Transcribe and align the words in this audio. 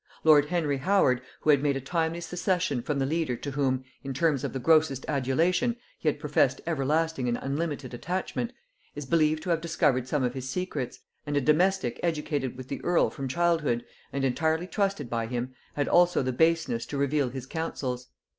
Lord 0.23 0.45
Henry 0.45 0.77
Howard, 0.77 1.21
who 1.41 1.51
had 1.51 1.61
made 1.61 1.77
a 1.77 1.79
timely 1.79 2.21
secession 2.21 2.81
from 2.81 2.97
the 2.97 3.05
leader 3.05 3.35
to 3.35 3.51
whom, 3.51 3.83
in 4.03 4.15
terms 4.15 4.43
of 4.43 4.51
the 4.51 4.57
grossest 4.57 5.05
adulation, 5.07 5.75
he 5.99 6.07
had 6.09 6.19
professed 6.19 6.59
everlasting 6.65 7.27
and 7.27 7.37
unlimited 7.39 7.93
attachment, 7.93 8.51
is 8.95 9.05
believed 9.05 9.43
to 9.43 9.51
have 9.51 9.61
discovered 9.61 10.07
some 10.07 10.23
of 10.23 10.33
his 10.33 10.49
secrets; 10.49 11.01
and 11.27 11.37
a 11.37 11.39
domestic 11.39 11.99
educated 12.01 12.57
with 12.57 12.67
the 12.67 12.83
earl 12.83 13.11
from 13.11 13.27
childhood, 13.27 13.85
and 14.11 14.25
entirely 14.25 14.65
trusted 14.65 15.07
by 15.07 15.27
him, 15.27 15.53
had 15.75 15.87
also 15.87 16.23
the 16.23 16.33
baseness 16.33 16.87
to 16.87 16.97
reveal 16.97 17.29
his 17.29 17.45
counsels. 17.45 18.07